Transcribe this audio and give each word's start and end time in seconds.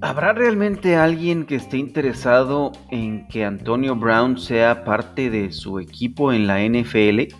¿Habrá 0.00 0.32
realmente 0.32 0.96
alguien 0.96 1.44
que 1.44 1.56
esté 1.56 1.76
interesado 1.76 2.72
en 2.90 3.28
que 3.28 3.44
Antonio 3.44 3.94
Brown 3.94 4.38
sea 4.38 4.84
parte 4.84 5.28
de 5.28 5.52
su 5.52 5.78
equipo 5.80 6.32
en 6.32 6.46
la 6.46 6.60
NFL? 6.60 7.34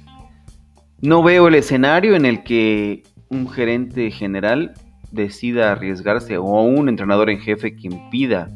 No 1.01 1.23
veo 1.23 1.49
el 1.49 1.55
escenario 1.55 2.15
en 2.15 2.27
el 2.27 2.43
que 2.43 3.05
un 3.31 3.49
gerente 3.49 4.11
general 4.11 4.75
decida 5.13 5.73
arriesgarse 5.73 6.37
o 6.37 6.45
un 6.45 6.89
entrenador 6.89 7.31
en 7.31 7.41
jefe 7.41 7.75
que 7.75 7.87
impida 7.87 8.49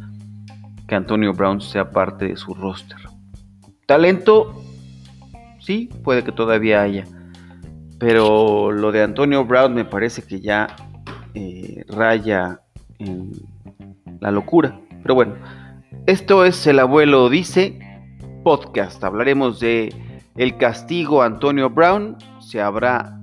que 0.86 0.94
Antonio 0.94 1.32
Brown 1.32 1.60
sea 1.60 1.90
parte 1.90 2.28
de 2.28 2.36
su 2.36 2.54
roster. 2.54 2.98
Talento, 3.86 4.62
sí, 5.58 5.88
puede 6.04 6.22
que 6.22 6.32
todavía 6.32 6.82
haya. 6.82 7.04
Pero 8.02 8.72
lo 8.72 8.90
de 8.90 9.00
Antonio 9.00 9.44
Brown 9.44 9.74
me 9.74 9.84
parece 9.84 10.22
que 10.22 10.40
ya 10.40 10.66
eh, 11.34 11.84
raya 11.86 12.60
en 12.98 13.30
la 14.18 14.32
locura. 14.32 14.76
Pero 15.02 15.14
bueno, 15.14 15.36
esto 16.06 16.44
es 16.44 16.66
El 16.66 16.80
Abuelo 16.80 17.28
Dice 17.28 17.78
Podcast. 18.42 19.04
Hablaremos 19.04 19.60
de 19.60 19.94
el 20.36 20.56
castigo 20.56 21.22
a 21.22 21.26
Antonio 21.26 21.70
Brown. 21.70 22.16
Si 22.40 22.58
habrá 22.58 23.20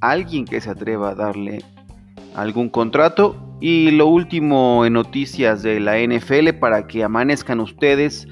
alguien 0.00 0.46
que 0.46 0.62
se 0.62 0.70
atreva 0.70 1.10
a 1.10 1.14
darle 1.14 1.62
algún 2.34 2.70
contrato. 2.70 3.36
Y 3.60 3.90
lo 3.90 4.06
último 4.06 4.86
en 4.86 4.94
noticias 4.94 5.62
de 5.62 5.78
la 5.78 5.98
NFL 5.98 6.54
para 6.58 6.86
que 6.86 7.04
amanezcan 7.04 7.60
ustedes 7.60 8.26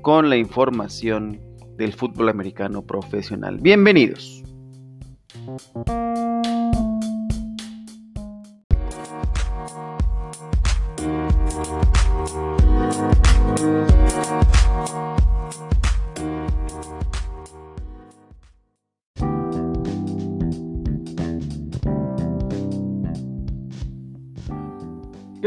con 0.00 0.30
la 0.30 0.38
información 0.38 1.38
del 1.76 1.92
fútbol 1.92 2.30
americano 2.30 2.80
profesional. 2.80 3.58
Bienvenidos. 3.60 4.42
¿Qué 5.32 5.38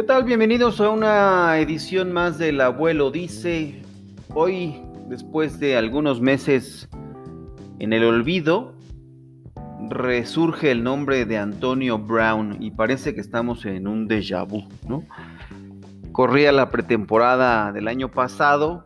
tal? 0.01 0.23
Bienvenidos 0.23 0.81
a 0.81 0.89
una 0.89 1.59
edición 1.59 2.11
más 2.11 2.39
del 2.39 2.59
Abuelo 2.59 3.11
Dice. 3.11 3.83
Hoy, 4.33 4.81
después 5.09 5.59
de 5.59 5.77
algunos 5.77 6.21
meses 6.21 6.89
en 7.77 7.93
el 7.93 8.03
olvido, 8.03 8.74
resurge 9.89 10.71
el 10.71 10.83
nombre 10.83 11.25
de 11.25 11.37
Antonio 11.37 11.97
Brown 11.97 12.57
y 12.59 12.71
parece 12.71 13.13
que 13.13 13.21
estamos 13.21 13.65
en 13.65 13.87
un 13.87 14.07
déjà 14.07 14.47
vu, 14.47 14.67
¿no? 14.87 15.03
Corría 16.11 16.51
la 16.51 16.69
pretemporada 16.69 17.71
del 17.71 17.87
año 17.87 18.09
pasado 18.09 18.85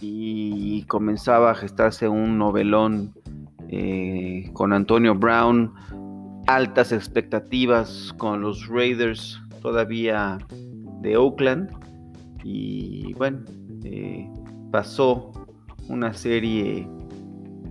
y 0.00 0.82
comenzaba 0.84 1.52
a 1.52 1.54
gestarse 1.54 2.08
un 2.08 2.38
novelón 2.38 3.14
eh, 3.68 4.50
con 4.52 4.72
Antonio 4.72 5.14
Brown, 5.14 5.72
altas 6.46 6.92
expectativas 6.92 8.14
con 8.16 8.40
los 8.40 8.68
Raiders 8.68 9.40
todavía 9.62 10.38
de 11.00 11.16
Oakland 11.16 11.70
y 12.44 13.12
bueno, 13.14 13.40
eh, 13.84 14.28
pasó 14.70 15.32
una 15.88 16.12
serie 16.12 16.88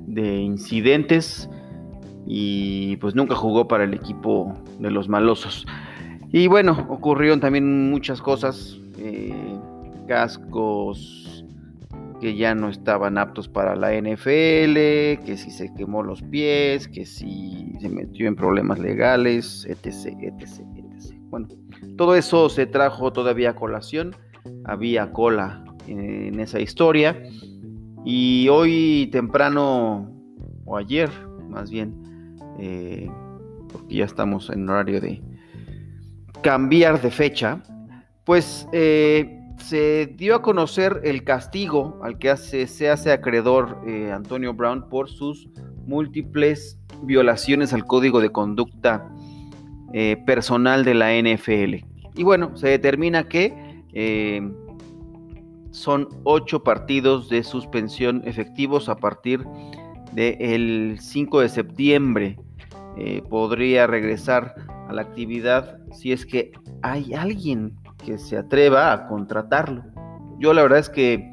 de 0.07 0.38
incidentes 0.38 1.50
y 2.25 2.97
pues 2.97 3.15
nunca 3.15 3.35
jugó 3.35 3.67
para 3.67 3.83
el 3.83 3.93
equipo 3.93 4.53
de 4.79 4.91
los 4.91 5.09
malosos. 5.09 5.65
Y 6.31 6.47
bueno, 6.47 6.85
ocurrieron 6.89 7.39
también 7.39 7.89
muchas 7.89 8.21
cosas, 8.21 8.77
eh, 8.97 9.33
cascos 10.07 11.45
que 12.19 12.35
ya 12.35 12.55
no 12.55 12.69
estaban 12.69 13.17
aptos 13.17 13.47
para 13.47 13.75
la 13.75 13.94
NFL, 13.94 14.73
que 15.25 15.35
si 15.38 15.51
se 15.51 15.73
quemó 15.73 16.01
los 16.01 16.22
pies, 16.23 16.88
que 16.88 17.05
si 17.05 17.73
se 17.79 17.89
metió 17.89 18.27
en 18.27 18.35
problemas 18.35 18.79
legales, 18.79 19.66
etc, 19.69 20.17
etc, 20.21 20.61
etc. 20.77 21.13
Bueno, 21.29 21.47
todo 21.97 22.16
eso 22.16 22.50
se 22.50 22.66
trajo 22.66 23.11
todavía 23.11 23.51
a 23.51 23.55
colación, 23.55 24.16
había 24.63 25.11
cola 25.11 25.63
en 25.88 26.39
esa 26.39 26.59
historia 26.59 27.21
y 28.05 28.47
hoy 28.50 29.09
temprano, 29.11 30.09
o 30.66 30.77
ayer 30.77 31.09
más 31.55 31.71
bien, 31.71 31.95
eh, 32.59 33.09
porque 33.71 33.95
ya 33.95 34.05
estamos 34.05 34.49
en 34.49 34.69
horario 34.69 35.01
de 35.01 35.21
cambiar 36.41 37.01
de 37.01 37.11
fecha, 37.11 37.61
pues 38.23 38.67
eh, 38.71 39.39
se 39.57 40.07
dio 40.17 40.35
a 40.35 40.41
conocer 40.41 41.01
el 41.03 41.23
castigo 41.23 41.99
al 42.03 42.17
que 42.17 42.35
se 42.38 42.89
hace 42.89 43.11
acreedor 43.11 43.79
eh, 43.88 44.11
Antonio 44.11 44.53
Brown 44.53 44.89
por 44.89 45.09
sus 45.09 45.49
múltiples 45.85 46.79
violaciones 47.03 47.73
al 47.73 47.85
código 47.85 48.21
de 48.21 48.31
conducta 48.31 49.09
personal 50.25 50.83
de 50.83 50.94
la 50.94 51.13
NFL. 51.13 51.85
Y 52.17 52.23
bueno, 52.23 52.57
se 52.57 52.67
determina 52.67 53.29
que 53.29 53.53
son 55.71 56.09
ocho 56.23 56.63
partidos 56.63 57.29
de 57.29 57.44
suspensión 57.44 58.23
efectivos 58.25 58.89
a 58.89 58.97
partir 58.97 59.45
del 60.15 60.97
5 60.99 61.41
de 61.41 61.49
septiembre. 61.49 62.37
Eh, 62.97 63.21
podría 63.29 63.87
regresar 63.87 64.55
a 64.87 64.93
la 64.93 65.01
actividad 65.01 65.79
si 65.91 66.11
es 66.11 66.25
que 66.25 66.51
hay 66.81 67.13
alguien 67.13 67.75
que 68.05 68.17
se 68.17 68.37
atreva 68.37 68.93
a 68.93 69.07
contratarlo. 69.07 69.83
Yo 70.39 70.53
la 70.53 70.63
verdad 70.63 70.79
es 70.79 70.89
que 70.89 71.29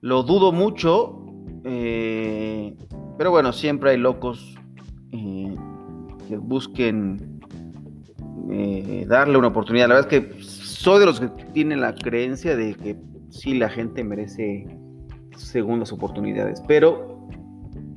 lo 0.00 0.22
dudo 0.22 0.52
mucho, 0.52 1.20
pero 1.62 3.30
bueno, 3.30 3.52
siempre 3.52 3.90
hay 3.90 3.96
locos 3.96 4.54
que 6.28 6.36
busquen 6.36 7.40
eh, 8.50 9.04
darle 9.08 9.38
una 9.38 9.48
oportunidad. 9.48 9.88
La 9.88 9.94
verdad 9.96 10.12
es 10.12 10.20
que 10.20 10.42
soy 10.42 11.00
de 11.00 11.06
los 11.06 11.20
que 11.20 11.28
tienen 11.52 11.80
la 11.80 11.94
creencia 11.94 12.56
de 12.56 12.74
que 12.74 12.96
sí 13.30 13.54
la 13.54 13.68
gente 13.68 14.04
merece 14.04 14.66
segundas 15.36 15.92
oportunidades, 15.92 16.62
pero 16.66 17.13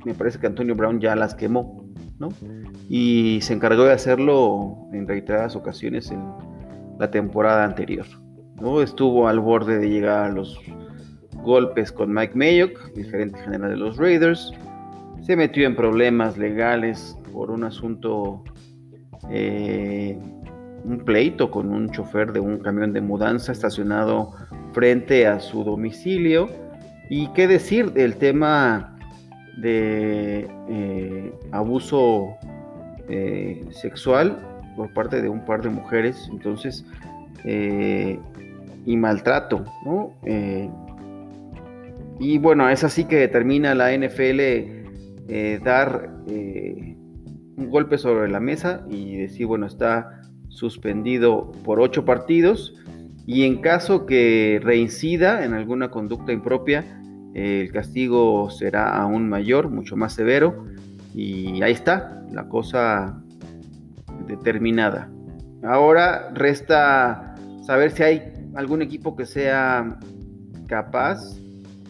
me 0.04 0.14
parece 0.14 0.38
que 0.38 0.46
Antonio 0.46 0.74
Brown 0.74 1.00
ya 1.00 1.14
las 1.16 1.34
quemó, 1.34 1.84
¿no? 2.18 2.28
Y 2.88 3.40
se 3.42 3.54
encargó 3.54 3.84
de 3.84 3.92
hacerlo 3.92 4.88
en 4.92 5.06
reiteradas 5.06 5.56
ocasiones 5.56 6.10
en 6.10 6.22
la 6.98 7.10
temporada 7.10 7.64
anterior. 7.64 8.06
¿no? 8.60 8.82
Estuvo 8.82 9.28
al 9.28 9.40
borde 9.40 9.78
de 9.78 9.88
llegar 9.88 10.24
a 10.24 10.28
los 10.28 10.58
golpes 11.42 11.92
con 11.92 12.12
Mike 12.12 12.34
Mayock, 12.34 12.96
el 12.96 13.10
gerente 13.10 13.38
general 13.40 13.70
de 13.70 13.76
los 13.76 13.96
Raiders. 13.96 14.52
Se 15.22 15.36
metió 15.36 15.66
en 15.66 15.76
problemas 15.76 16.38
legales 16.38 17.16
por 17.32 17.50
un 17.50 17.64
asunto 17.64 18.42
eh, 19.30 20.18
un 20.84 20.98
pleito 21.04 21.50
con 21.50 21.70
un 21.70 21.90
chofer 21.90 22.32
de 22.32 22.40
un 22.40 22.58
camión 22.58 22.92
de 22.92 23.00
mudanza 23.00 23.52
estacionado 23.52 24.32
frente 24.72 25.26
a 25.26 25.40
su 25.40 25.64
domicilio. 25.64 26.48
Y 27.10 27.28
qué 27.28 27.46
decir 27.46 27.92
del 27.92 28.16
tema 28.16 28.97
de 29.60 30.48
eh, 30.68 31.32
abuso 31.50 32.36
eh, 33.08 33.64
sexual 33.70 34.38
por 34.76 34.92
parte 34.92 35.20
de 35.20 35.28
un 35.28 35.44
par 35.44 35.62
de 35.62 35.70
mujeres, 35.70 36.28
entonces, 36.30 36.84
eh, 37.44 38.18
y 38.86 38.96
maltrato, 38.96 39.64
y 42.20 42.38
bueno, 42.38 42.68
es 42.68 42.84
así 42.84 43.04
que 43.04 43.16
determina 43.16 43.74
la 43.74 43.92
NFL 43.96 44.40
dar 45.62 46.10
un 46.26 47.70
golpe 47.70 47.98
sobre 47.98 48.28
la 48.28 48.40
mesa 48.40 48.84
y 48.88 49.16
decir, 49.16 49.46
bueno, 49.46 49.66
está 49.66 50.22
suspendido 50.48 51.52
por 51.64 51.80
ocho 51.80 52.04
partidos 52.04 52.74
y 53.26 53.44
en 53.44 53.60
caso 53.60 54.06
que 54.06 54.58
reincida 54.62 55.44
en 55.44 55.52
alguna 55.52 55.90
conducta 55.90 56.32
impropia, 56.32 57.02
el 57.34 57.70
castigo 57.72 58.50
será 58.50 58.96
aún 58.96 59.28
mayor, 59.28 59.68
mucho 59.68 59.96
más 59.96 60.14
severo 60.14 60.66
y 61.14 61.62
ahí 61.62 61.72
está 61.72 62.22
la 62.32 62.48
cosa 62.48 63.22
determinada. 64.26 65.10
Ahora 65.62 66.30
resta 66.34 67.34
saber 67.62 67.90
si 67.90 68.02
hay 68.02 68.32
algún 68.54 68.82
equipo 68.82 69.16
que 69.16 69.26
sea 69.26 69.98
capaz 70.66 71.36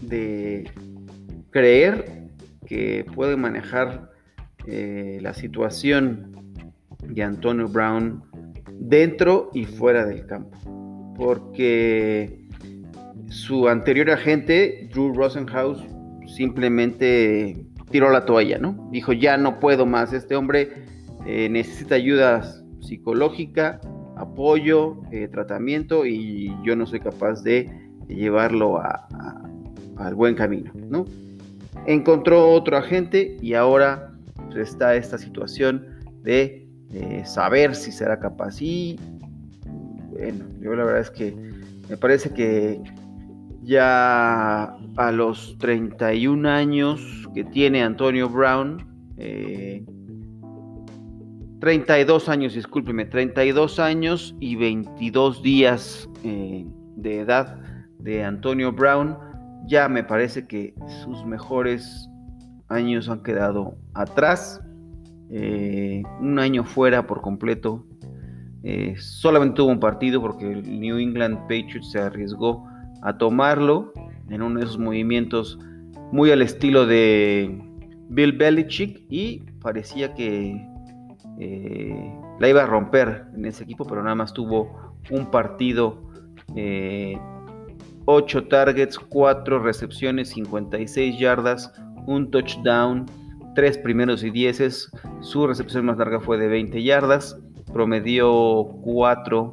de 0.03 0.71
creer 1.51 2.29
que 2.67 3.07
puede 3.15 3.37
manejar 3.37 4.11
eh, 4.67 5.19
la 5.23 5.35
situación 5.35 6.53
de 7.03 7.23
Antonio 7.23 7.69
Brown 7.69 8.23
dentro 8.79 9.51
y 9.55 9.65
fuera 9.65 10.05
del 10.05 10.27
campo. 10.27 11.15
Porque 11.17 12.48
su 13.39 13.69
anterior 13.69 14.11
agente, 14.11 14.89
Drew 14.93 15.15
Rosenhaus, 15.15 15.81
simplemente 16.27 17.65
tiró 17.91 18.11
la 18.11 18.25
toalla, 18.25 18.59
¿no? 18.59 18.89
Dijo, 18.91 19.13
ya 19.13 19.37
no 19.37 19.61
puedo 19.61 19.87
más, 19.87 20.13
este 20.13 20.35
hombre 20.35 20.85
eh, 21.25 21.49
necesita 21.49 21.95
ayuda 21.95 22.43
psicológica, 22.81 23.81
apoyo, 24.17 25.01
eh, 25.13 25.29
tratamiento 25.29 26.05
y 26.05 26.53
yo 26.65 26.75
no 26.75 26.85
soy 26.85 26.99
capaz 26.99 27.43
de 27.43 27.71
llevarlo 28.09 28.81
al 29.97 30.15
buen 30.15 30.35
camino, 30.35 30.73
¿no? 30.75 31.05
Encontró 31.87 32.51
otro 32.51 32.77
agente 32.77 33.37
y 33.41 33.55
ahora 33.55 34.13
está 34.57 34.97
esta 34.97 35.17
situación 35.17 35.87
de 36.23 36.67
saber 37.25 37.75
si 37.77 37.93
será 37.93 38.19
capaz. 38.19 38.61
Y 38.61 38.99
bueno, 40.11 40.45
yo 40.61 40.75
la 40.75 40.85
verdad 40.85 41.03
es 41.03 41.11
que 41.11 41.37
me 41.89 41.97
parece 41.97 42.31
que 42.31 42.83
ya 43.69 44.75
a 44.97 45.13
los 45.13 45.57
31 45.59 46.49
años 46.49 47.29
que 47.35 47.45
tiene 47.45 47.83
Antonio 47.83 48.27
Brown, 48.31 48.79
32 51.61 52.29
eh, 52.29 52.31
años, 52.31 52.55
discúlpeme, 52.55 53.05
32 53.05 53.79
años 53.79 54.35
y 54.41 54.57
22 54.57 55.43
días 55.43 56.09
eh, 56.25 56.65
de 56.97 57.21
edad 57.21 57.61
de 57.99 58.25
Antonio 58.25 58.73
Brown, 58.73 59.19
ya 59.67 59.87
me 59.91 60.03
parece 60.03 60.47
que 60.47 60.73
sus 61.05 61.27
mejores 61.27 62.09
años 62.69 63.11
han 63.11 63.23
quedado 63.23 63.77
atrás. 63.93 64.63
Eh, 65.31 66.03
un 66.23 66.39
año 66.39 66.65
fuera 66.65 67.07
por 67.07 67.21
completo. 67.21 67.85
solamente 68.97 69.57
tuvo 69.57 69.71
un 69.71 69.81
partido 69.81 70.23
porque 70.23 70.51
el 70.51 70.81
New 70.81 70.97
England 70.97 71.37
Patriots 71.43 71.91
se 71.91 72.01
arriesgó 72.01 72.67
a 73.03 73.19
tomarlo 73.19 73.93
en 74.29 74.43
uno 74.43 74.61
de 74.61 74.67
esos 74.67 74.79
movimientos 74.79 75.59
muy 76.13 76.31
al 76.31 76.43
estilo 76.43 76.87
de 76.87 77.61
Bill 78.09 78.33
Belichick 78.33 79.05
y 79.11 79.41
parecía 79.61 80.15
que 80.15 80.67
eh, 81.39 82.13
la 82.41 82.49
iba 82.49 82.63
a 82.63 82.67
romper 82.67 83.27
en 83.35 83.45
ese 83.45 83.65
equipo, 83.65 83.85
pero 83.85 84.03
nada 84.03 84.15
más 84.15 84.33
tuvo 84.33 84.95
un 85.11 85.31
partido, 85.31 86.03
8 86.49 86.57
eh, 86.57 88.43
targets, 88.49 88.99
4 88.99 89.59
recepciones, 89.61 90.31
56 90.31 91.19
yardas, 91.19 91.73
un 92.07 92.31
touchdown, 92.31 93.07
3 93.55 93.79
primeros 93.79 94.25
y 94.25 94.31
10. 94.31 94.91
Su 95.21 95.47
recepción 95.47 95.85
más 95.85 95.99
larga 95.99 96.21
fue 96.21 96.39
de 96.39 96.49
20 96.49 96.83
yardas, 96.83 97.39
promedió 97.73 98.65
4 98.83 99.53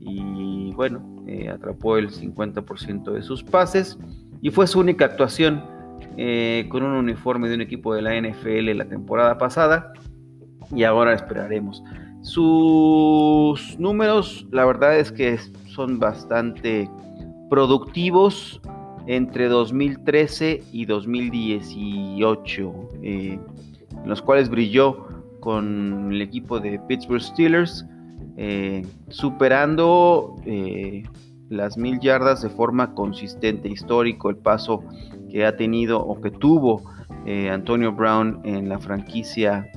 y 0.00 0.72
bueno, 0.72 1.13
eh, 1.26 1.48
atrapó 1.48 1.96
el 1.96 2.10
50% 2.10 3.12
de 3.12 3.22
sus 3.22 3.42
pases 3.42 3.98
y 4.42 4.50
fue 4.50 4.66
su 4.66 4.80
única 4.80 5.06
actuación 5.06 5.64
eh, 6.16 6.66
con 6.68 6.82
un 6.82 6.92
uniforme 6.92 7.48
de 7.48 7.54
un 7.54 7.60
equipo 7.60 7.94
de 7.94 8.02
la 8.02 8.20
NFL 8.20 8.76
la 8.76 8.84
temporada 8.84 9.38
pasada 9.38 9.92
y 10.74 10.84
ahora 10.84 11.14
esperaremos. 11.14 11.82
Sus 12.22 13.78
números, 13.78 14.46
la 14.50 14.64
verdad 14.64 14.98
es 14.98 15.12
que 15.12 15.38
son 15.66 15.98
bastante 15.98 16.88
productivos 17.50 18.60
entre 19.06 19.48
2013 19.48 20.62
y 20.72 20.86
2018, 20.86 22.88
eh, 23.02 23.38
en 24.02 24.08
los 24.08 24.22
cuales 24.22 24.48
brilló 24.48 25.06
con 25.40 26.12
el 26.12 26.22
equipo 26.22 26.58
de 26.58 26.78
Pittsburgh 26.88 27.20
Steelers, 27.20 27.84
eh, 28.36 28.84
superando 29.10 30.36
eh, 30.44 31.04
las 31.50 31.76
mil 31.76 32.00
yardas 32.00 32.42
de 32.42 32.48
forma 32.48 32.94
consistente, 32.94 33.68
histórico, 33.68 34.28
el 34.28 34.36
paso 34.36 34.82
que 35.30 35.46
ha 35.46 35.56
tenido 35.56 36.00
o 36.00 36.20
que 36.20 36.30
tuvo 36.30 36.82
eh, 37.26 37.50
Antonio 37.50 37.92
Brown 37.92 38.40
en 38.44 38.68
la 38.68 38.78
franquicia 38.78 39.70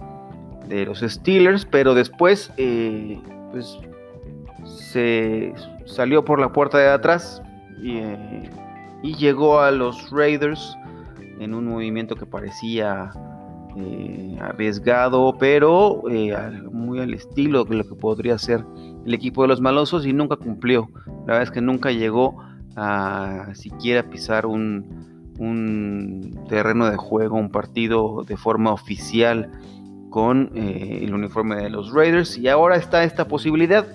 de 0.68 0.86
los 0.86 1.00
Steelers, 1.00 1.66
pero 1.66 1.94
después 1.94 2.52
pues, 3.52 3.78
se 4.66 5.54
salió 5.86 6.26
por 6.26 6.40
la 6.40 6.52
puerta 6.52 6.78
de 6.78 6.90
atrás 6.90 7.42
y, 7.82 8.02
y 9.04 9.16
llegó 9.16 9.60
a 9.60 9.72
los 9.72 10.10
Raiders 10.10 10.76
en 11.40 11.54
un 11.54 11.66
movimiento 11.68 12.16
que 12.16 12.26
parecía 12.26 13.12
eh, 13.80 14.38
arriesgado, 14.42 15.36
pero 15.40 16.04
eh, 16.10 16.36
muy 16.72 17.00
al 17.00 17.14
estilo 17.14 17.64
de 17.64 17.76
lo 17.76 17.88
que 17.88 17.96
podría 17.96 18.38
ser 18.38 18.66
el 19.06 19.14
equipo 19.14 19.44
de 19.44 19.50
los 19.50 19.62
malosos 19.62 20.06
y 20.06 20.14
nunca 20.14 20.36
cumplió. 20.36 20.90
La 21.06 21.34
verdad 21.34 21.44
es 21.44 21.52
que 21.52 21.62
nunca 21.62 21.92
llegó 21.92 22.42
a 22.76 23.50
siquiera 23.54 24.10
pisar 24.10 24.46
un, 24.46 25.06
terreno 26.50 26.90
de 26.90 26.98
juego, 26.98 27.38
un 27.38 27.52
partido 27.52 28.24
de 28.24 28.38
forma 28.38 28.74
oficial 28.74 29.52
con 30.10 30.52
eh, 30.56 31.02
el 31.04 31.14
uniforme 31.14 31.58
de 31.58 31.70
los 31.70 31.94
Raiders 31.94 32.38
y 32.38 32.48
ahora 32.48 32.78
está 32.78 33.04
esta 33.04 33.28
posibilidad. 33.28 33.86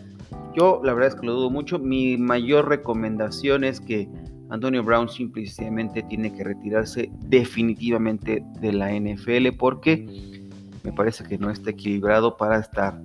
Yo 0.54 0.80
la 0.84 0.92
verdad 0.94 1.08
es 1.08 1.20
que 1.20 1.26
lo 1.26 1.32
dudo 1.32 1.50
mucho. 1.50 1.78
Mi 1.78 2.16
mayor 2.16 2.68
recomendación 2.68 3.64
es 3.64 3.80
que 3.80 4.08
Antonio 4.52 4.82
Brown 4.82 5.08
simplemente 5.08 6.02
tiene 6.02 6.30
que 6.30 6.44
retirarse 6.44 7.10
definitivamente 7.20 8.44
de 8.60 8.72
la 8.74 8.92
NFL 8.92 9.56
porque 9.58 10.06
me 10.84 10.92
parece 10.92 11.24
que 11.24 11.38
no 11.38 11.50
está 11.50 11.70
equilibrado 11.70 12.36
para 12.36 12.58
estar 12.58 13.00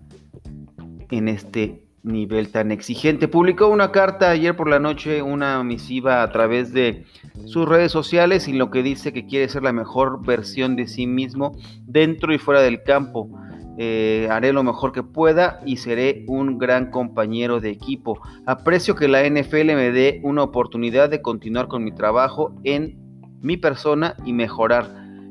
en 1.10 1.30
este 1.30 1.88
nivel 2.04 2.50
tan 2.50 2.74
exigente. 2.74 3.30
Publicó 3.30 3.70
una 3.70 3.94
carta 3.94 4.30
ayer 4.30 4.58
por 4.58 4.70
la 4.70 4.80
noche, 4.80 5.22
una 5.22 5.64
misiva 5.64 6.22
a 6.22 6.32
través 6.34 6.74
de 6.74 7.06
sus 7.46 7.66
redes 7.66 7.94
sociales 7.94 8.50
y 8.50 8.54
lo 8.54 8.70
que 8.70 8.84
dice 8.84 9.14
que 9.14 9.26
quiere 9.26 9.48
ser 9.48 9.64
la 9.64 9.72
mejor 9.72 10.26
versión 10.26 10.76
de 10.76 10.86
sí 10.86 11.08
mismo 11.08 11.58
dentro 11.86 12.34
y 12.34 12.40
fuera 12.40 12.62
del 12.62 12.84
campo. 12.84 13.30
Eh, 13.80 14.28
haré 14.32 14.54
lo 14.54 14.64
mejor 14.64 14.92
que 14.92 15.04
pueda 15.04 15.62
y 15.64 15.78
seré 15.78 16.26
un 16.28 16.58
gran 16.58 16.90
compañero 16.90 17.60
de 17.60 17.70
equipo. 17.70 18.20
Aprecio 18.48 18.96
que 18.96 19.08
la 19.08 19.24
NFL 19.24 19.68
me 19.76 19.92
dé 19.92 20.20
una 20.24 20.42
oportunidad 20.42 21.10
de 21.10 21.22
continuar 21.22 21.68
con 21.68 21.84
mi 21.84 21.94
trabajo 21.94 22.56
en 22.64 22.98
mi 23.40 23.56
persona 23.56 24.16
y 24.26 24.34
mejorar. 24.34 24.88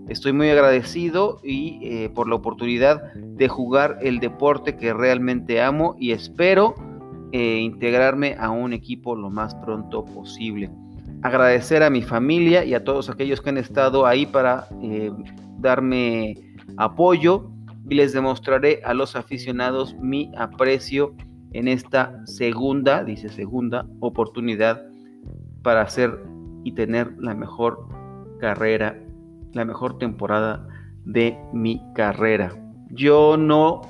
Estoy 0.09 0.33
muy 0.33 0.49
agradecido 0.49 1.41
y 1.43 1.81
eh, 1.83 2.11
por 2.15 2.29
la 2.29 2.37
oportunidad 2.37 3.13
de 3.15 3.49
jugar 3.49 3.99
el 4.01 4.21
deporte 4.21 4.77
que 4.77 4.95
realmente 4.95 5.61
amo 5.61 5.97
y 5.99 6.13
espero 6.13 6.77
eh, 7.33 7.59
integrarme 7.59 8.37
a 8.39 8.51
un 8.51 8.73
equipo 8.73 9.17
lo 9.17 9.29
más 9.29 9.57
pronto 9.57 10.05
posible. 10.05 10.71
Agradecer 11.23 11.83
a 11.83 11.91
mi 11.91 12.03
familia 12.03 12.65
y 12.65 12.75
a 12.75 12.85
todos 12.85 13.11
aquellos 13.11 13.41
que 13.41 13.51
han 13.51 13.59
estado 13.59 14.07
ahí 14.07 14.25
para 14.27 14.69
darme 15.59 16.37
apoyo 16.77 17.51
y 17.89 17.95
les 17.95 18.13
demostraré 18.13 18.81
a 18.85 18.95
los 18.95 19.17
aficionados 19.17 19.97
mi 20.01 20.33
aprecio 20.37 21.15
en 21.53 21.69
esta 21.69 22.27
segunda, 22.27 23.05
dice 23.05 23.29
segunda, 23.29 23.87
oportunidad 24.01 24.83
para 25.63 25.83
hacer 25.83 26.23
y 26.65 26.73
tener 26.73 27.15
la 27.19 27.35
mejor 27.35 27.89
carrera, 28.41 29.01
la 29.53 29.65
mejor 29.65 29.99
temporada 29.99 30.67
de 31.05 31.39
mi 31.53 31.81
carrera. 31.95 32.53
Yo 32.91 33.37
no, 33.37 33.83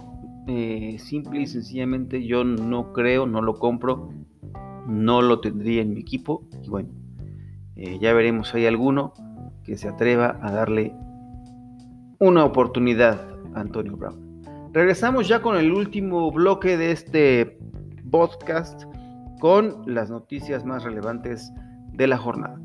eh, 0.46 0.96
simple 0.98 1.40
y 1.40 1.46
sencillamente, 1.46 2.26
yo 2.26 2.44
no 2.44 2.92
creo, 2.92 3.26
no 3.26 3.42
lo 3.42 3.54
compro, 3.54 4.10
no 4.86 5.22
lo 5.22 5.40
tendría 5.40 5.82
en 5.82 5.94
mi 5.94 6.00
equipo. 6.00 6.46
Y 6.62 6.68
bueno, 6.68 6.90
eh, 7.76 7.98
ya 8.00 8.12
veremos 8.12 8.48
si 8.48 8.58
hay 8.58 8.66
alguno 8.66 9.12
que 9.64 9.76
se 9.76 9.88
atreva 9.88 10.38
a 10.42 10.52
darle 10.52 10.94
una 12.18 12.44
oportunidad 12.44 13.35
Antonio 13.56 13.96
Brown. 13.96 14.42
Regresamos 14.72 15.28
ya 15.28 15.40
con 15.40 15.56
el 15.56 15.72
último 15.72 16.30
bloque 16.30 16.76
de 16.76 16.92
este 16.92 17.58
podcast 18.10 18.84
con 19.40 19.82
las 19.86 20.10
noticias 20.10 20.64
más 20.64 20.84
relevantes 20.84 21.50
de 21.92 22.06
la 22.06 22.18
jornada. 22.18 22.58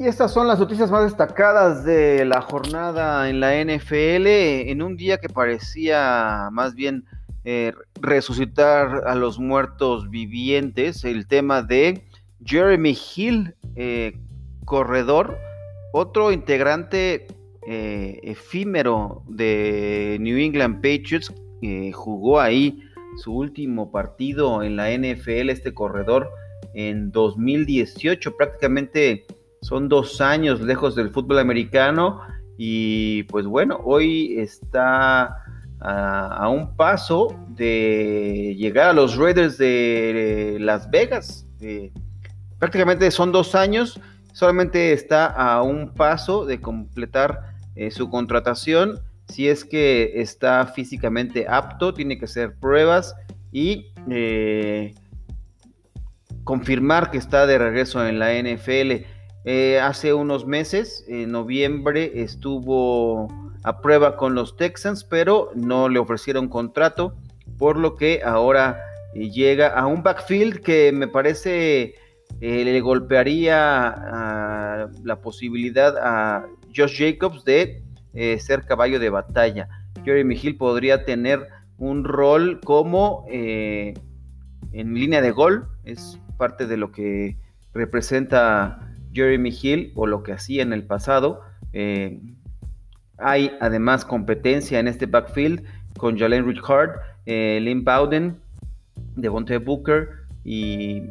Y 0.00 0.06
estas 0.06 0.32
son 0.32 0.48
las 0.48 0.58
noticias 0.58 0.90
más 0.90 1.04
destacadas 1.04 1.84
de 1.84 2.24
la 2.24 2.40
jornada 2.40 3.28
en 3.28 3.38
la 3.38 3.62
NFL, 3.62 4.26
en 4.70 4.80
un 4.80 4.96
día 4.96 5.18
que 5.18 5.28
parecía 5.28 6.48
más 6.52 6.74
bien 6.74 7.04
eh, 7.44 7.74
resucitar 8.00 9.02
a 9.06 9.14
los 9.14 9.38
muertos 9.38 10.08
vivientes, 10.08 11.04
el 11.04 11.26
tema 11.26 11.60
de 11.60 12.02
Jeremy 12.42 12.96
Hill, 13.14 13.54
eh, 13.76 14.18
corredor, 14.64 15.36
otro 15.92 16.32
integrante 16.32 17.26
eh, 17.68 18.20
efímero 18.22 19.22
de 19.28 20.16
New 20.18 20.38
England 20.38 20.76
Patriots, 20.76 21.30
jugó 21.92 22.40
ahí 22.40 22.80
su 23.18 23.34
último 23.34 23.92
partido 23.92 24.62
en 24.62 24.76
la 24.76 24.90
NFL, 24.92 25.50
este 25.50 25.74
corredor, 25.74 26.30
en 26.72 27.12
2018, 27.12 28.34
prácticamente 28.34 29.26
son 29.62 29.88
dos 29.88 30.20
años 30.20 30.60
lejos 30.60 30.94
del 30.94 31.10
fútbol 31.10 31.38
americano 31.38 32.20
y 32.56 33.22
pues 33.24 33.46
bueno, 33.46 33.80
hoy 33.84 34.38
está 34.38 35.36
a, 35.80 36.48
un 36.48 36.76
paso 36.76 37.34
de 37.48 38.54
llegar 38.58 38.90
a 38.90 38.92
los 38.92 39.16
Raiders 39.16 39.56
de 39.58 40.58
Las 40.60 40.90
Vegas. 40.90 41.46
prácticamente 42.58 43.10
son 43.10 43.32
dos 43.32 43.54
años, 43.54 43.98
solamente 44.32 44.92
está 44.92 45.26
a 45.26 45.62
un 45.62 45.94
paso 45.94 46.44
de 46.44 46.60
completar 46.60 47.54
eh, 47.76 47.90
su 47.90 48.10
contratación. 48.10 49.00
Si 49.28 49.48
es 49.48 49.64
que 49.64 50.12
está 50.16 50.66
físicamente 50.66 51.46
apto, 51.48 51.94
tiene 51.94 52.18
que 52.18 52.24
hacer 52.24 52.56
pruebas 52.56 53.14
y 53.52 53.86
eh, 54.10 54.94
confirmar 56.44 57.10
que 57.10 57.18
está 57.18 57.46
de 57.46 57.58
regreso 57.58 58.06
en 58.06 58.18
la 58.18 58.32
NFL. 58.34 59.06
Eh, 59.44 59.80
hace 59.80 60.12
unos 60.12 60.46
meses, 60.46 61.04
en 61.08 61.32
noviembre, 61.32 62.22
estuvo 62.22 63.28
a 63.62 63.80
prueba 63.80 64.16
con 64.16 64.34
los 64.34 64.56
Texans, 64.56 65.04
pero 65.04 65.50
no 65.54 65.88
le 65.88 65.98
ofrecieron 65.98 66.48
contrato, 66.48 67.14
por 67.58 67.78
lo 67.78 67.96
que 67.96 68.22
ahora 68.22 68.78
eh, 69.14 69.30
llega 69.30 69.68
a 69.68 69.86
un 69.86 70.02
backfield 70.02 70.60
que 70.60 70.92
me 70.92 71.08
parece 71.08 71.94
eh, 72.40 72.64
le 72.64 72.80
golpearía 72.80 74.88
la 75.02 75.20
posibilidad 75.20 75.96
a 75.98 76.46
Josh 76.74 76.98
Jacobs 76.98 77.44
de 77.44 77.82
ser 78.38 78.64
caballo 78.66 79.00
de 79.00 79.10
batalla. 79.10 79.68
Jeremy 80.04 80.38
Hill 80.40 80.56
podría 80.56 81.04
tener 81.04 81.46
un 81.78 82.04
rol 82.04 82.60
como 82.60 83.24
en 83.28 83.94
línea 84.72 85.20
de 85.20 85.30
gol, 85.32 85.66
es 85.84 86.18
parte 86.38 86.66
de 86.66 86.76
lo 86.76 86.92
que 86.92 87.36
representa 87.72 88.89
Jeremy 89.12 89.50
Hill 89.50 89.92
o 89.94 90.06
lo 90.06 90.22
que 90.22 90.32
hacía 90.32 90.62
en 90.62 90.72
el 90.72 90.84
pasado. 90.84 91.40
Eh, 91.72 92.20
hay 93.18 93.52
además 93.60 94.04
competencia 94.04 94.78
en 94.78 94.88
este 94.88 95.06
backfield 95.06 95.64
con 95.98 96.18
Jalen 96.18 96.46
Richard, 96.46 97.00
eh, 97.26 97.58
Lynn 97.60 97.84
Bowden, 97.84 98.40
Devontae 99.16 99.58
Booker 99.58 100.08
y 100.44 101.02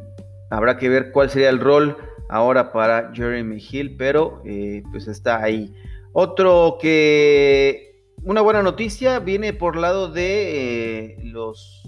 habrá 0.50 0.78
que 0.78 0.90
ver 0.90 1.12
cuál 1.12 1.30
sería 1.30 1.50
el 1.50 1.60
rol 1.60 1.96
ahora 2.30 2.72
para 2.72 3.12
Jeremy 3.14 3.58
Hill, 3.58 3.96
pero 3.98 4.42
eh, 4.46 4.84
pues 4.92 5.08
está 5.08 5.44
ahí. 5.44 5.74
Otro 6.14 6.78
que, 6.82 8.04
una 8.24 8.42
buena 8.42 8.64
noticia 8.64 9.20
viene 9.20 9.54
por 9.54 9.76
lado 9.76 10.12
de 10.12 11.18
los 11.24 11.84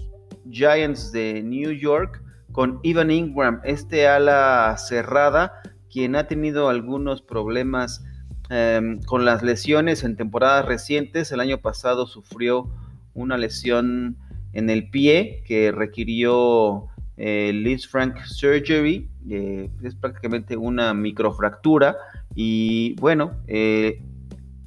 Giants 0.50 1.12
de 1.12 1.42
New 1.42 1.72
York 1.72 2.22
con 2.52 2.80
Ivan 2.82 3.10
Ingram, 3.10 3.60
este 3.64 4.06
ala 4.06 4.76
cerrada 4.78 5.62
quien 5.92 6.16
ha 6.16 6.26
tenido 6.26 6.68
algunos 6.68 7.22
problemas 7.22 8.02
em, 8.48 9.00
con 9.02 9.24
las 9.24 9.42
lesiones 9.42 10.04
en 10.04 10.16
temporadas 10.16 10.64
recientes. 10.64 11.30
El 11.32 11.40
año 11.40 11.58
pasado 11.58 12.06
sufrió 12.06 12.70
una 13.14 13.36
lesión 13.36 14.16
en 14.52 14.70
el 14.70 14.90
pie 14.90 15.42
que 15.46 15.70
requirió 15.72 16.88
eh, 17.16 17.52
Liz 17.52 17.86
Frank 17.86 18.16
Surgery, 18.24 19.08
eh, 19.30 19.70
es 19.82 19.94
prácticamente 19.94 20.56
una 20.56 20.94
microfractura 20.94 21.96
y 22.34 22.94
bueno, 23.00 23.32
eh, 23.46 24.02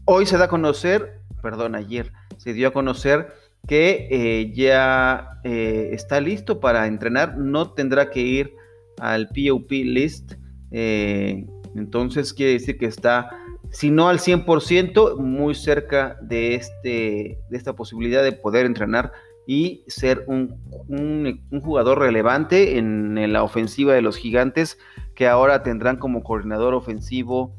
hoy 0.05 0.25
se 0.25 0.37
da 0.37 0.45
a 0.45 0.49
conocer, 0.49 1.21
perdón, 1.41 1.75
ayer 1.75 2.13
se 2.37 2.53
dio 2.53 2.69
a 2.69 2.71
conocer 2.71 3.33
que 3.67 4.07
eh, 4.11 4.53
ya 4.53 5.41
está 5.43 6.21
listo 6.21 6.59
para 6.59 6.87
entrenar, 6.87 7.37
no 7.37 7.71
tendrá 7.71 8.09
que 8.09 8.21
ir 8.21 8.55
al 8.99 9.27
POP 9.27 9.71
list 9.71 10.33
eh, 10.77 11.45
entonces 11.73 12.33
quiere 12.33 12.51
decir 12.51 12.77
que 12.77 12.85
está, 12.85 13.29
si 13.71 13.91
no 13.91 14.09
al 14.09 14.19
100%, 14.19 15.15
muy 15.17 15.55
cerca 15.55 16.17
de, 16.21 16.55
este, 16.55 17.39
de 17.49 17.57
esta 17.57 17.73
posibilidad 17.73 18.21
de 18.21 18.33
poder 18.33 18.65
entrenar 18.65 19.13
y 19.47 19.85
ser 19.87 20.25
un, 20.27 20.59
jugador 21.63 21.99
relevante 21.99 22.77
en, 22.77 23.31
la 23.31 23.43
ofensiva 23.43 23.93
de 23.93 24.01
los 24.01 24.17
gigantes, 24.17 24.77
que 25.15 25.29
ahora 25.29 25.63
tendrán 25.63 25.95
como 25.95 26.23
coordinador 26.23 26.73
ofensivo 26.73 27.55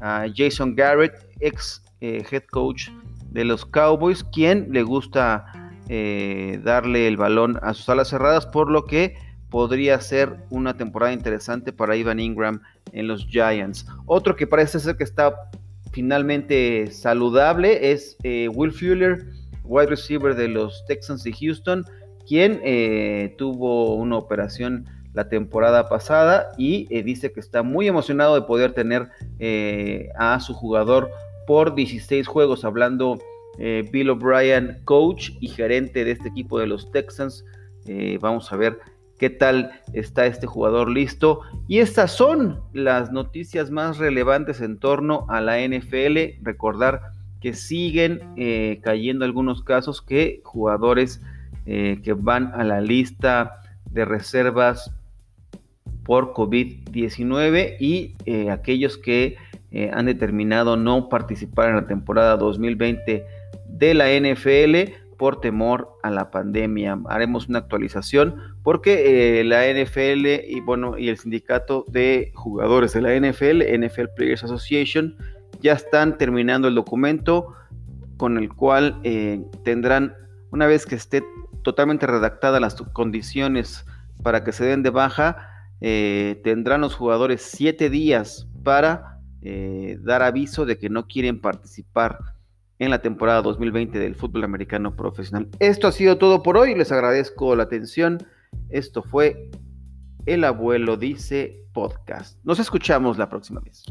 a 0.00 0.24
Jason 0.34 0.74
Garrett, 0.74 1.12
ex 1.40 1.84
eh, 2.00 2.24
head 2.30 2.44
coach 2.50 2.88
de 3.30 3.44
los 3.44 3.66
Cowboys, 3.66 4.24
quien 4.24 4.68
le 4.70 4.82
gusta 4.82 5.44
eh, 5.90 6.60
darle 6.64 7.08
el 7.08 7.18
balón 7.18 7.58
a 7.62 7.74
sus 7.74 7.90
alas 7.90 8.08
cerradas, 8.08 8.46
por 8.46 8.70
lo 8.70 8.86
que 8.86 9.16
podría 9.54 10.00
ser 10.00 10.34
una 10.50 10.76
temporada 10.76 11.12
interesante 11.12 11.72
para 11.72 11.94
Ivan 11.94 12.18
Ingram 12.18 12.60
en 12.90 13.06
los 13.06 13.24
Giants. 13.28 13.86
Otro 14.04 14.34
que 14.34 14.48
parece 14.48 14.80
ser 14.80 14.96
que 14.96 15.04
está 15.04 15.48
finalmente 15.92 16.90
saludable 16.90 17.92
es 17.92 18.16
eh, 18.24 18.48
Will 18.52 18.72
Fuller, 18.72 19.24
wide 19.62 19.86
receiver 19.86 20.34
de 20.34 20.48
los 20.48 20.84
Texans 20.86 21.22
de 21.22 21.32
Houston, 21.34 21.84
quien 22.26 22.60
eh, 22.64 23.36
tuvo 23.38 23.94
una 23.94 24.16
operación 24.16 24.86
la 25.12 25.28
temporada 25.28 25.88
pasada 25.88 26.48
y 26.58 26.88
eh, 26.90 27.04
dice 27.04 27.30
que 27.30 27.38
está 27.38 27.62
muy 27.62 27.86
emocionado 27.86 28.34
de 28.34 28.42
poder 28.42 28.72
tener 28.72 29.08
a 30.18 30.40
su 30.40 30.52
jugador 30.52 31.12
por 31.46 31.76
16 31.76 32.26
juegos, 32.26 32.64
hablando 32.64 33.20
Bill 33.56 34.10
O'Brien, 34.10 34.80
coach 34.84 35.30
y 35.38 35.46
gerente 35.46 36.04
de 36.04 36.10
este 36.10 36.28
equipo 36.28 36.58
de 36.58 36.66
los 36.66 36.90
Texans. 36.90 37.44
vamos 38.20 38.52
a 38.52 38.56
ver 38.56 38.80
qué 39.18 39.30
tal 39.30 39.80
está 39.92 40.26
este 40.26 40.46
jugador 40.46 40.90
listo. 40.90 41.40
Y 41.68 41.78
estas 41.78 42.12
son 42.12 42.60
las 42.72 43.12
noticias 43.12 43.70
más 43.70 43.98
relevantes 43.98 44.60
en 44.60 44.78
torno 44.78 45.26
a 45.28 45.40
la 45.40 45.58
NFL. 45.60 46.42
Recordar 46.42 47.00
que 47.40 47.52
siguen 47.52 48.20
eh, 48.36 48.80
cayendo 48.82 49.24
algunos 49.24 49.62
casos 49.62 50.00
que 50.00 50.40
jugadores 50.44 51.20
eh, 51.66 52.00
que 52.02 52.14
van 52.14 52.52
a 52.54 52.64
la 52.64 52.80
lista 52.80 53.60
de 53.90 54.04
reservas 54.04 54.90
por 56.04 56.32
COVID-19 56.32 57.76
y 57.80 58.14
eh, 58.24 58.50
aquellos 58.50 58.98
que 58.98 59.36
han 59.92 60.06
determinado 60.06 60.76
no 60.76 61.08
participar 61.08 61.70
en 61.70 61.74
la 61.74 61.86
temporada 61.88 62.36
2020 62.36 63.26
de 63.66 63.94
la 63.94 64.06
NFL 64.08 64.94
por 65.16 65.40
temor 65.40 65.96
a 66.02 66.10
la 66.10 66.30
pandemia. 66.30 66.98
Haremos 67.08 67.48
una 67.48 67.60
actualización 67.60 68.36
porque 68.62 69.40
eh, 69.40 69.44
la 69.44 69.64
NFL 69.66 70.26
y 70.48 70.60
bueno 70.60 70.98
y 70.98 71.08
el 71.08 71.18
sindicato 71.18 71.84
de 71.88 72.32
jugadores 72.34 72.92
de 72.92 73.02
la 73.02 73.14
NFL, 73.14 73.62
NFL 73.78 74.14
Players 74.16 74.44
Association, 74.44 75.16
ya 75.60 75.72
están 75.72 76.18
terminando 76.18 76.68
el 76.68 76.74
documento 76.74 77.54
con 78.16 78.38
el 78.38 78.52
cual 78.52 79.00
eh, 79.02 79.42
tendrán 79.64 80.14
una 80.50 80.66
vez 80.66 80.86
que 80.86 80.94
esté 80.94 81.24
totalmente 81.62 82.06
redactada 82.06 82.60
las 82.60 82.74
condiciones 82.74 83.86
para 84.22 84.44
que 84.44 84.52
se 84.52 84.64
den 84.64 84.82
de 84.82 84.90
baja, 84.90 85.48
eh, 85.80 86.40
tendrán 86.44 86.80
los 86.80 86.94
jugadores 86.94 87.42
siete 87.42 87.90
días 87.90 88.48
para 88.62 89.10
dar 90.00 90.22
aviso 90.22 90.64
de 90.64 90.78
que 90.78 90.88
no 90.88 91.06
quieren 91.06 91.38
participar 91.38 92.18
en 92.78 92.90
la 92.90 93.00
temporada 93.00 93.42
2020 93.42 93.98
del 93.98 94.14
fútbol 94.14 94.44
americano 94.44 94.94
profesional. 94.96 95.48
Esto 95.58 95.88
ha 95.88 95.92
sido 95.92 96.18
todo 96.18 96.42
por 96.42 96.56
hoy, 96.56 96.74
les 96.74 96.92
agradezco 96.92 97.54
la 97.56 97.64
atención. 97.64 98.18
Esto 98.70 99.02
fue 99.02 99.50
El 100.26 100.44
abuelo 100.44 100.96
dice 100.96 101.64
podcast. 101.72 102.38
Nos 102.44 102.58
escuchamos 102.58 103.18
la 103.18 103.28
próxima 103.28 103.60
vez. 103.60 103.84